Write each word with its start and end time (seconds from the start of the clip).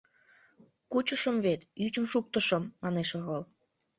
—Кучышым 0.91 1.37
вет, 1.45 1.61
ӱчым 1.83 2.05
шуктышым,— 2.11 2.63
манеш 2.81 3.09
орол. 3.19 3.43